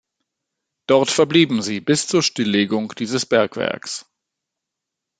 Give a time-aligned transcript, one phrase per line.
[0.87, 4.09] Dort verblieben sie bis zur Stilllegung dieses Bergwerks.